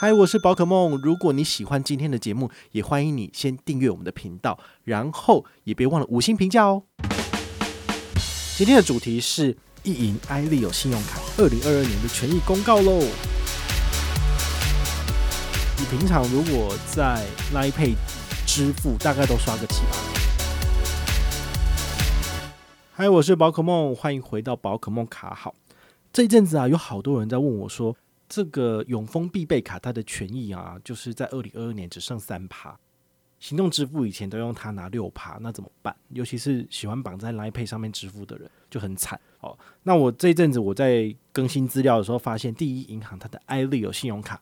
[0.00, 0.96] 嗨，我是宝可梦。
[1.02, 6.84] 如果你喜欢今天的节目，也欢迎你先订阅我们的频道，然后也别忘了五星评价哦。
[8.56, 13.00] 今天的主题是一银 iLeo 信用卡二零二二年的权益公告喽。
[15.78, 17.96] 你平常如果在 Line Pay
[18.46, 19.96] 支付，大概都刷个几吧？
[22.92, 25.56] 嗨，我是宝可梦，欢迎回到宝可梦卡好。
[26.12, 27.96] 这一阵子啊，有好多人在问我说。
[28.28, 32.78] 这个永丰必备卡它的权益啊，就是在二零二二年只剩三趴，
[33.40, 35.96] 行动支付以前都用它拿六趴，那怎么办？
[36.10, 39.58] 尤其是喜欢绑在 Line Pay 上面支付的人就很惨哦。
[39.84, 44.40] 那我这一阵子我在更新资料的时候，发现第一银行它的 iLeo 信用卡，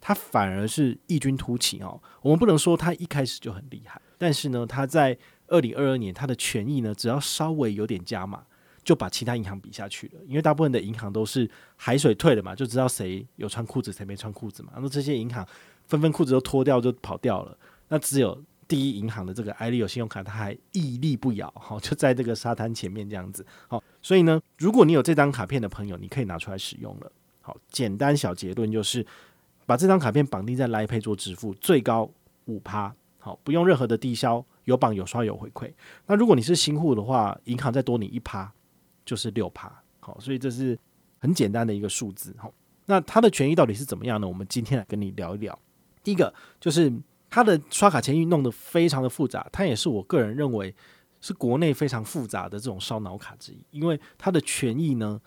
[0.00, 1.98] 它反而是异军突起哦。
[2.20, 8.44] 我们不能说它一开始就很厉害，但是呢，它在二零二二年它的权益呢，只要稍微有点加码。
[8.84, 14.72] 就把其他银行比下去了，因为大部分的银行都是海水退了嘛，就知道谁有穿裤子，谁没穿裤子嘛。
[14.76, 15.46] 那这些银行
[15.86, 17.56] 纷纷裤子都脱掉就跑掉了，
[17.88, 23.46] 那只有第一银行的这个 id 有信用卡，它还屹立不摇，哈，就在这个沙滩前面这样子。
[23.68, 27.12] 好，所以呢，如果你有这张卡片的朋友，你可以拿出来使用了。
[27.40, 29.06] 好，简单小结论就是，
[29.66, 32.10] 把这张卡片绑定在 ipa 做支付，最高
[32.46, 35.70] 五趴，好，不用任何的低消，有绑有刷有回馈。
[36.06, 38.52] 那如果你是新户的话，银行再多你一趴。
[39.04, 40.78] 就是六趴，好，所以这是
[41.18, 42.52] 很简单的一个数字，好，
[42.86, 44.26] 那它的权益到底是怎么样呢？
[44.28, 45.58] 我们今天来跟你聊一聊。
[46.02, 46.92] 第一个就是
[47.30, 50.74] 它的刷卡权益弄得非常的复杂，它也是我个人认为
[51.20, 55.20] 是国内非常复杂的这种烧脑卡之一，因为它的权益呢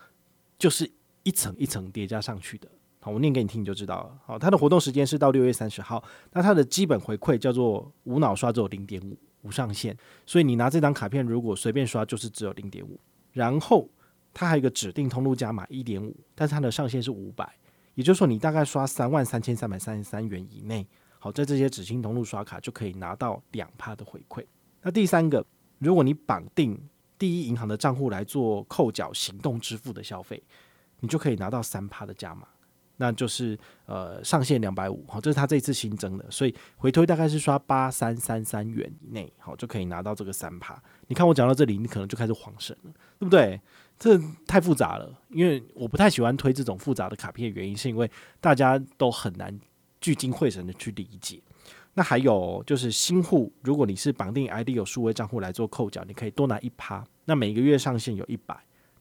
[0.58, 0.90] 就是
[1.22, 2.68] 一层一层叠加上去的。
[3.00, 4.18] 好，我念给你听你就知道了。
[4.26, 6.02] 好，它的活动时间是到六月三十号，
[6.32, 9.96] 那它的基本回馈叫做无脑刷只有零点五，无上限，
[10.26, 13.00] 所以你拿这张卡片如果随便刷就是只有零点五。
[13.36, 13.86] 然后
[14.32, 17.46] 它还有一个指定通路加码一点五，但是它的上限是五百，
[17.94, 24.42] 也就是说你大概刷三万三千三百三十三元以内，好，在这些指定通路刷卡就可以拿到两趴的回馈。
[24.80, 25.44] 那第三个，
[25.78, 26.80] 如果你绑定
[27.18, 30.42] 第一银行的账户来做扣缴行动支付的消费，
[31.00, 32.48] 你就可以拿到三趴的加码。
[32.98, 40.80] 那就是呃上限两百五，好，这是他这一次新增的，所以回推大概是刷八三三三元以内，好，就可以拿到这个三趴。
[41.08, 43.60] 你看我讲到这里，你可能就开始恍神了，对不对？
[43.98, 49.58] 这太复杂了，因为我不太喜欢推这种复杂的卡片，原因是因为大家都很难
[50.00, 51.40] 聚精会神的去理解。
[51.94, 58.54] 那还有就是新户，如果你是绑定 ID 有数位账户来做扣缴，你可以多拿一趴，那每个月上限有一百。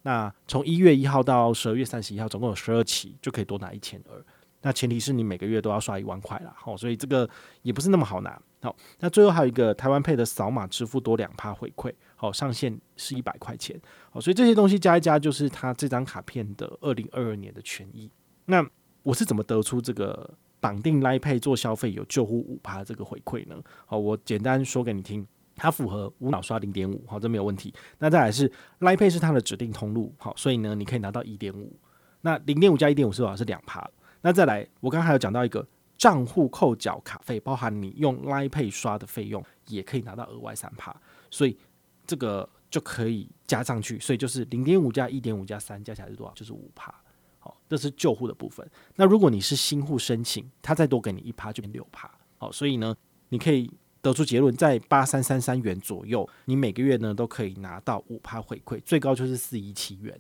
[0.06, 4.24] 那从一月一号到十二月三十一号，总共有十二期，就可以多拿一千二。
[4.62, 7.28] 那前提是你每个月都要刷一万块啦，好，所以这个
[7.64, 8.40] 也不是那么好拿。
[8.62, 13.82] 好，那最后还有一个台湾 Pay 的扫码支付多两趴回馈，好，上限是一百块钱。
[14.12, 18.08] 好，所以这些东西加一加，就是它这张卡片的二零二二年的权益。
[18.46, 18.64] 那
[19.02, 23.56] 我是怎么得出这个绑定来配做消费有救护五趴这个回馈呢？
[23.88, 25.28] 好，我简单说给你听。
[25.56, 27.74] 它符合无脑刷零点五，好，这没有问题。
[27.98, 28.50] 那再来是
[28.80, 31.74] Line Pay 是它的指定通路，好，所以呢，你可以拿到一点五。
[32.22, 33.36] 那零点五加一点五是多少？
[33.36, 33.90] 是两趴。
[34.22, 35.66] 那再来，我刚刚有讲到一个
[35.98, 40.96] 账户扣缴卡费，包含你用 Line Pay 刷的费用，也可以拿到额外三趴。
[41.32, 41.58] 所以
[42.06, 46.34] 这个就可以加上去，所以就是零点五加一点五加三加起来是多少？
[46.34, 46.94] 就是五趴。
[47.40, 48.68] 好，这是旧户的部分。
[48.96, 52.12] 那如果你是新户申请，它再多给你一趴，就变六趴。
[52.38, 52.94] 好，所以呢，
[53.30, 53.72] 你可以。
[54.06, 60.16] 得出结论，在八三三三元左右，你每个月呢都可以拿到五趴回馈，最高就是四一七元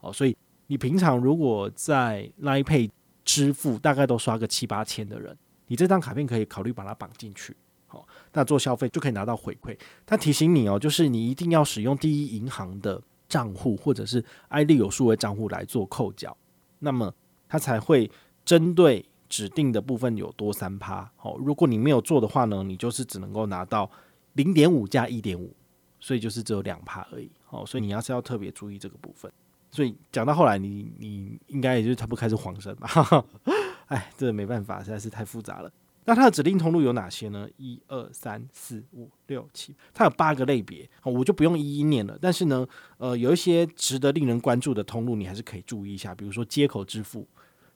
[0.00, 0.12] 哦。
[0.12, 0.36] 所以
[0.66, 2.90] 你平常如果在 Line Pay
[3.24, 5.34] 支付，大概都刷个七八千的人，
[5.68, 7.56] 你这张卡片可以考虑把它绑进去，
[7.86, 9.74] 好，那做消费就可以拿到回馈。
[10.04, 16.36] 他提醒你哦，就是你一定要使用第一银行的账户或者是 ID 有数位账户来做扣缴，
[16.78, 17.14] 那么
[17.48, 18.10] 它才会
[18.44, 19.04] 针对。
[19.30, 23.88] 指定的部分有多三趴，好，如果你没有做的话呢，你就是只能够拿到
[24.34, 25.54] 零点五加一点五，
[26.00, 29.32] 所以就是只有两趴而已，好，所以你要是要特别注意这个部分。
[29.70, 32.90] 所以讲到后来你，你应该也就是差不多开始恍神吧？
[33.86, 35.72] 哎，这个没办法，实在是太复杂了。
[36.06, 37.48] 那它的指定通路有哪些呢？
[37.56, 42.18] 一二三四五六七，它有八个类别，我就不用一一念了。
[42.20, 42.66] 但是呢，
[42.98, 47.24] 呃，有一些值得令人关注的通路，你还是可以注意一下，比如说接口支付。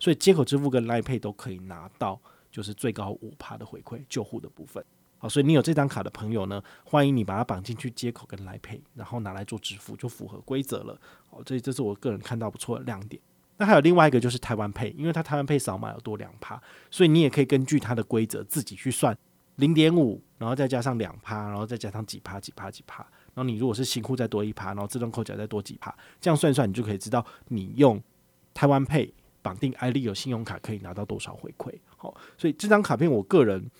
[0.04, 2.20] 所以接口支付跟 Line Pay 都可以拿到，
[2.50, 4.84] 就是最高五趴的回馈，救护的部分。
[5.16, 11.00] 好，所以你有这张卡的朋友呢，欢迎你把它绑进去接口跟 Line Pay，然后拿来做支付，就符合规则了。
[11.30, 13.18] 好，这这是我个人看到不错的亮点。
[13.56, 19.16] 那还有另外一个就是台湾 Pay，因为它台湾 Pay 扫码有多两趴，所以你也可以根据它的规则自己去算
[19.56, 22.98] 零点五，然后再加上两趴，然后再加上几趴几趴几趴。
[23.32, 27.98] 然后你如果是新户再多一趴，然后自动扣缴再多几趴，这样算算，你就可以知道你用
[28.52, 29.10] 台湾 Pay。
[29.44, 31.70] 绑定艾利有信用卡可以拿到多少回馈。
[31.98, 33.70] 好，所以这张卡片我个人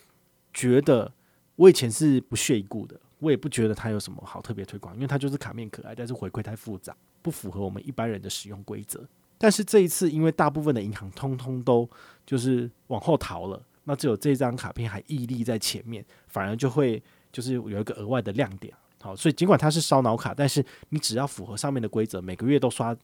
[0.52, 1.10] 觉得，
[1.56, 9.02] 我以前是不屑一顾的，我也不觉得它有什么好特别推广，因为它就是卡面可爱，但是回馈太复杂，不符合我们一般人的使用规则。
[9.38, 11.88] 但是这一次，因为大部分的银行通通都
[12.26, 17.02] 就是往后逃了，那只有这张卡片还屹立在前面，反而就会
[17.32, 18.72] 就是有一个额外的亮点。
[19.00, 22.96] 好，所以尽管它是烧脑卡，但是你只要符合上面的规则，每个月都刷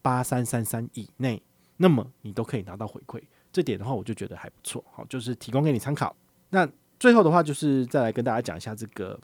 [0.00, 1.42] 八三三三以内，
[1.82, 3.20] 那么你都可以拿到回馈。
[3.52, 4.82] 这点的话，我就觉得还不错。
[4.92, 6.14] 好，就是提供给你参考。
[6.50, 6.66] 那
[7.00, 9.18] 最后的话，就是再来跟大家讲一下这个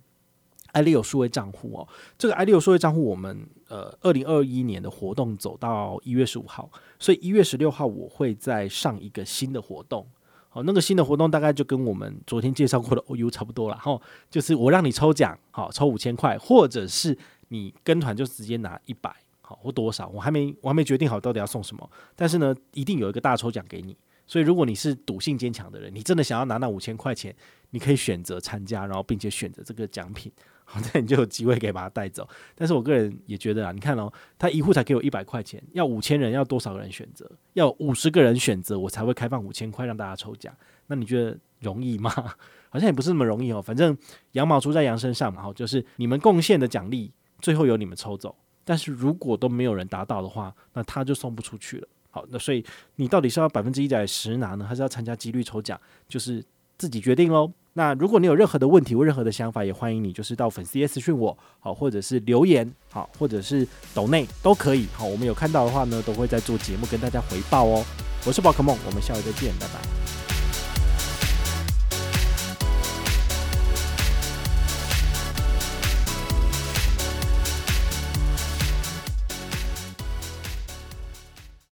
[0.72, 1.88] 艾利欧数位账户哦。
[2.18, 6.68] 这个艾利欧数位账户，我们呃二零二一年的活动走到一月十五号，
[6.98, 10.04] 所以一月十六号我会再上一个新的活动。
[10.48, 13.76] 好，那个新的活动大概就跟我们昨天介绍过的 OU 差不多了。
[13.76, 17.16] 哈，就是我让你抽奖，好，抽五千块，或者是
[17.48, 19.14] 你跟团就直接拿一百，
[19.48, 21.90] 好，或多少，我还没我还没决定好到底要送什么。
[22.14, 23.96] 但是呢，一定有一个大抽奖给你。
[24.26, 27.34] 所以如果你是赌性坚强的人，你真的想要拿那五千块钱，
[27.70, 30.30] 你可以选择参加，然后并且选择这个奖品，
[30.66, 32.28] 好， 那你就有机会可以把它带走。
[32.54, 37.26] 但是我个人也觉得啊，你看哦，他一户才给我一百块钱，要五千人，要多少个人选择？
[37.54, 40.54] 要五十个人选择，我才会开放五千块让大家抽奖。
[40.88, 42.10] 那你觉得容易吗？
[42.68, 43.62] 好像也不是那么容易哦。
[43.62, 43.96] 反正
[44.32, 47.10] 羊毛出在羊身上嘛，好，就是你们贡献的奖励
[47.40, 48.36] 最后由你们抽走。
[48.68, 51.88] 但是如果都没有人达到的话，那他就送不出去了。
[52.10, 52.62] 好，那所以
[52.96, 55.80] 你到底是要百分之一百十拿呢，还是要参加几率抽奖？
[56.06, 56.44] 就是
[56.76, 57.50] 自己决定喽。
[57.72, 64.86] 那如果你有任何的问题或任何的想法，也欢迎你就是到粉丝页私讯我，好，或者是留言，好，或者是抖内都可以。
[64.92, 67.82] 好，我们有看到的话呢，都会在做节目跟大家回报哦。
[68.26, 70.27] 我是宝可梦，我们下回再见，拜拜。